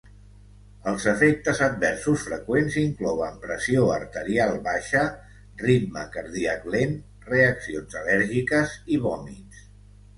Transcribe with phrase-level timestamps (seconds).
[0.91, 5.05] Els efectes adversos freqüents inclouen pressió arterial baixa,
[5.67, 9.67] ritme cardíac lent, reaccions al·lèrgiques i vòmits.